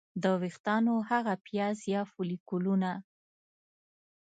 د 0.23 0.25
ویښتانو 0.41 0.93
هغه 1.11 1.33
پیاز 1.45 1.77
یا 1.93 2.01
فولیکولونه 2.11 2.91